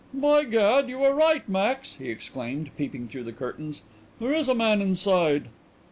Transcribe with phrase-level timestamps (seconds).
[0.15, 3.83] "By gad, you are right, Max!" he exclaimed, peeping through the curtains.
[4.19, 5.49] "There is a man inside."